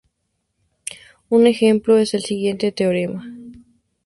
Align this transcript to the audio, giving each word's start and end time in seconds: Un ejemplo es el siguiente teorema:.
Un 1.29 1.45
ejemplo 1.45 1.99
es 1.99 2.15
el 2.15 2.23
siguiente 2.23 2.71
teorema:. 2.71 3.23